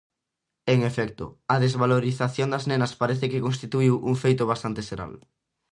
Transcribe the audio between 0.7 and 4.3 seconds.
En efecto, a desvalorización das nenas parece que constituíu un